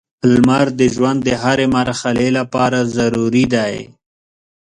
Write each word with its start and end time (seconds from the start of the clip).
•لمر 0.33 0.67
د 0.79 0.81
ژوند 0.95 1.19
د 1.23 1.29
هرې 1.43 1.67
مرحلې 1.77 2.29
لپاره 2.37 2.79
ضروري 2.95 3.45
دی. 3.55 3.75